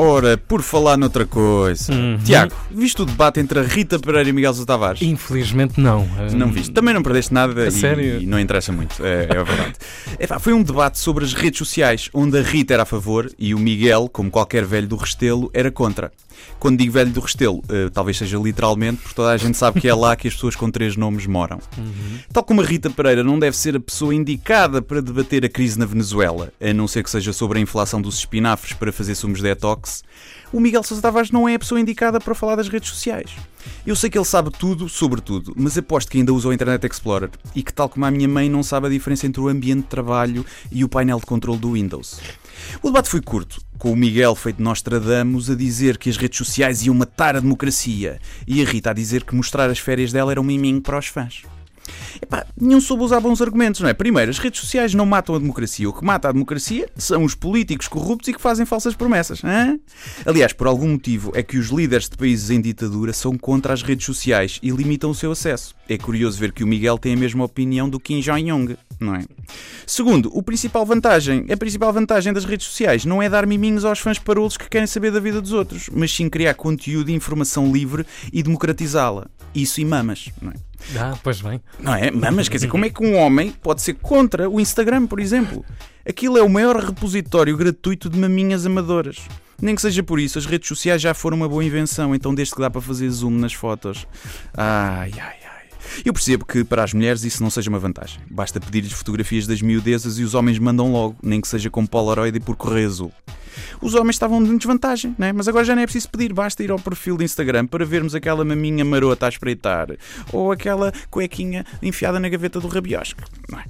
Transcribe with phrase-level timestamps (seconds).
[0.00, 1.92] Ora, por falar noutra coisa.
[2.24, 5.02] Tiago, viste o debate entre a Rita Pereira e Miguel Sousa Tavares?
[5.02, 6.08] Infelizmente não.
[6.36, 6.72] Não viste.
[6.72, 8.22] Também não perdeste nada e, sério?
[8.22, 9.74] e não interessa muito, é, é a verdade.
[10.20, 13.52] Epá, foi um debate sobre as redes sociais, onde a Rita era a favor e
[13.52, 16.12] o Miguel, como qualquer velho do Restelo, era contra.
[16.58, 19.88] Quando digo velho do Restelo, eh, talvez seja literalmente, porque toda a gente sabe que
[19.88, 21.60] é lá que as pessoas com três nomes moram.
[22.32, 25.78] Tal como a Rita Pereira não deve ser a pessoa indicada para debater a crise
[25.78, 29.40] na Venezuela, a não ser que seja sobre a inflação dos espinafres para fazer sumos
[29.40, 30.02] detox,
[30.52, 33.30] o Miguel Sousa Tavares não é a pessoa indicada para falar das redes sociais.
[33.86, 36.86] Eu sei que ele sabe tudo sobre tudo, mas aposto que ainda usa o Internet
[36.86, 39.82] Explorer e que, tal como a minha mãe, não sabe a diferença entre o ambiente
[39.82, 42.20] de trabalho e o painel de controle do Windows.
[42.82, 46.84] O debate foi curto, com o Miguel feito Nostradamus a dizer que as redes sociais
[46.84, 50.40] iam matar a democracia e a Rita a dizer que mostrar as férias dela era
[50.40, 51.42] um miminho para os fãs.
[52.20, 53.94] Epá, nenhum soube usar bons argumentos, não é?
[53.94, 55.88] Primeiro, as redes sociais não matam a democracia.
[55.88, 59.42] O que mata a democracia são os políticos corruptos e que fazem falsas promessas.
[59.44, 59.78] hã?
[60.26, 63.82] Aliás, por algum motivo é que os líderes de países em ditadura são contra as
[63.82, 65.74] redes sociais e limitam o seu acesso.
[65.88, 69.24] É curioso ver que o Miguel tem a mesma opinião do Kim Jong-un, não é?
[69.86, 73.98] Segundo, o principal vantagem, a principal vantagem das redes sociais não é dar miminhos aos
[73.98, 77.72] fãs parolos que querem saber da vida dos outros, mas sim criar conteúdo e informação
[77.72, 79.26] livre e democratizá-la.
[79.54, 80.54] Isso e mamas, não é?
[80.98, 81.60] Ah, pois bem.
[81.80, 82.10] Não é?
[82.10, 85.64] Mamas, quer dizer, como é que um homem pode ser contra o Instagram, por exemplo?
[86.06, 89.18] Aquilo é o maior repositório gratuito de maminhas amadoras.
[89.60, 92.54] Nem que seja por isso, as redes sociais já foram uma boa invenção, então desde
[92.54, 94.06] que dá para fazer zoom nas fotos.
[94.54, 95.47] Ai, ai, ai.
[96.04, 98.20] Eu percebo que para as mulheres isso não seja uma vantagem.
[98.30, 102.36] Basta pedir-lhes fotografias das miudezas e os homens mandam logo, nem que seja com Polaroid
[102.36, 103.12] e por correio azul.
[103.80, 105.32] Os homens estavam em desvantagem, né?
[105.32, 108.14] mas agora já não é preciso pedir, basta ir ao perfil do Instagram para vermos
[108.14, 109.88] aquela maminha marota a espreitar
[110.32, 113.22] ou aquela cuequinha enfiada na gaveta do rabiosco.
[113.50, 113.64] Não é?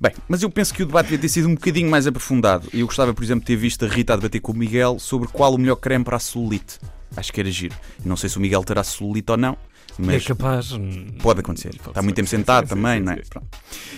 [0.00, 2.68] Bem, mas eu penso que o debate devia ter sido um bocadinho mais aprofundado.
[2.72, 5.28] Eu gostava, por exemplo, de ter visto a Rita a debater com o Miguel sobre
[5.28, 6.78] qual o melhor creme para a celulite.
[7.16, 7.74] Acho que era giro.
[8.04, 9.56] Não sei se o Miguel terá celulite ou não,
[9.98, 10.72] mas É capaz.
[10.72, 11.74] hum, Pode acontecer.
[11.74, 13.22] Está ser, muito tempo sentado sim, também, sim, não é?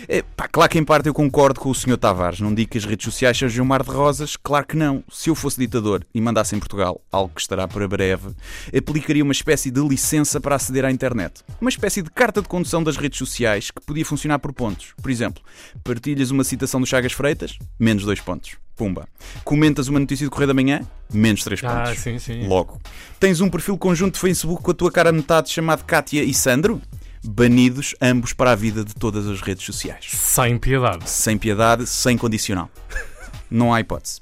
[0.08, 1.96] É, pá, claro que em parte eu concordo com o Sr.
[1.96, 2.40] Tavares.
[2.40, 4.36] Não digo que as redes sociais sejam um mar de rosas.
[4.36, 5.02] Claro que não.
[5.10, 8.28] Se eu fosse ditador e mandasse em Portugal, algo que estará para breve,
[8.76, 11.42] aplicaria uma espécie de licença para aceder à internet.
[11.60, 14.94] Uma espécie de carta de condução das redes sociais que podia funcionar por pontos.
[15.02, 15.42] Por exemplo,
[15.82, 18.56] partilhas uma citação do Chagas Freitas, menos dois pontos.
[18.78, 19.08] Pumba.
[19.44, 20.80] Comentas uma notícia do Correio da Manhã,
[21.12, 21.98] menos três Ah, pontos.
[22.00, 22.46] sim, sim.
[22.46, 22.80] Logo.
[23.18, 26.32] Tens um perfil conjunto de Facebook com a tua cara a metade chamado Kátia e
[26.32, 26.80] Sandro?
[27.24, 30.06] Banidos ambos para a vida de todas as redes sociais.
[30.12, 31.10] Sem piedade.
[31.10, 32.70] Sem piedade, sem condicional.
[33.50, 34.20] Não há hipótese.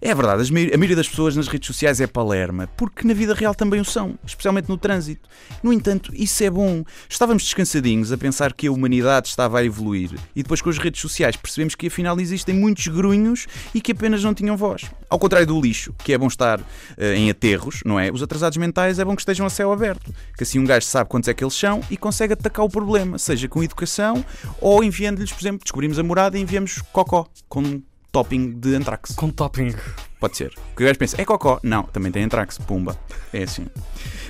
[0.00, 3.54] É verdade, a maioria das pessoas nas redes sociais é palerma, porque na vida real
[3.54, 5.28] também o são, especialmente no trânsito.
[5.62, 6.84] No entanto, isso é bom.
[7.08, 11.00] Estávamos descansadinhos a pensar que a humanidade estava a evoluir e depois com as redes
[11.00, 14.84] sociais percebemos que afinal existem muitos grunhos e que apenas não tinham voz.
[15.08, 16.60] Ao contrário do lixo, que é bom estar
[16.96, 18.10] eh, em aterros, não é?
[18.10, 21.08] Os atrasados mentais é bom que estejam a céu aberto, que assim um gajo sabe
[21.08, 24.24] quantos é que eles são e consegue atacar o problema, seja com educação
[24.60, 27.82] ou enviando-lhes, por exemplo, descobrimos a morada e enviamos cocó com
[28.16, 29.14] topping de antrax.
[29.14, 29.74] Com topping.
[30.18, 30.52] Pode ser.
[30.54, 31.60] Porque o gajo pensa, é cocó.
[31.62, 32.58] Não, também tem antrax.
[32.58, 32.98] Pumba.
[33.32, 33.66] É assim.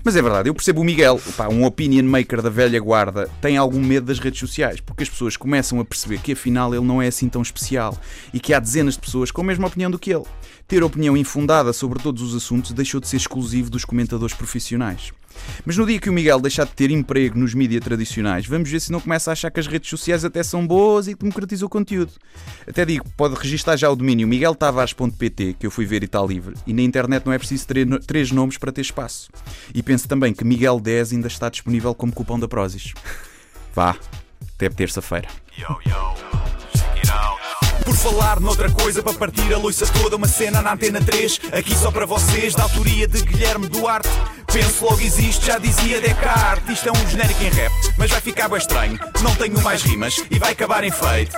[0.03, 1.21] Mas é verdade, eu percebo o Miguel,
[1.51, 5.37] um opinion maker da velha guarda, tem algum medo das redes sociais, porque as pessoas
[5.37, 7.97] começam a perceber que afinal ele não é assim tão especial
[8.33, 10.25] e que há dezenas de pessoas com a mesma opinião do que ele.
[10.69, 15.13] Ter opinião infundada sobre todos os assuntos deixou de ser exclusivo dos comentadores profissionais.
[15.65, 18.81] Mas no dia que o Miguel deixar de ter emprego nos mídias tradicionais, vamos ver
[18.81, 21.67] se não começa a achar que as redes sociais até são boas e que democratizam
[21.67, 22.13] o conteúdo.
[22.67, 26.55] Até digo, pode registar já o domínio migueltavares.pt, que eu fui ver e está livre,
[26.67, 29.29] e na internet não é preciso ter três nomes para ter espaço.
[29.75, 32.95] E penso também que Miguel 10 ainda está disponível como cupom da Prozis.
[33.75, 33.95] Vá,
[34.55, 35.29] até terça-feira.
[37.85, 41.77] Por falar noutra coisa, para partir a loiça toda, uma cena na antena 3, aqui
[41.77, 44.09] só para vocês, da autoria de Guilherme Duarte.
[44.51, 46.71] Penso logo existe, já dizia Descartes.
[46.71, 48.99] Isto é um genérico em rap, mas vai ficar bem estranho.
[49.23, 51.37] Não tenho mais rimas e vai acabar em feito.